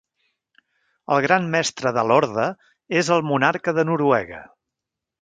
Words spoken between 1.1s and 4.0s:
El Gran Mestre de l'Orde és el Monarca de